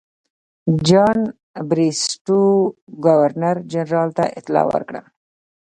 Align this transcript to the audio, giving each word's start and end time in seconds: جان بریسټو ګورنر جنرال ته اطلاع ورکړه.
جان 0.87 1.19
بریسټو 1.69 2.41
ګورنر 3.05 3.55
جنرال 3.71 4.09
ته 4.17 4.23
اطلاع 4.39 4.65
ورکړه. 4.71 5.01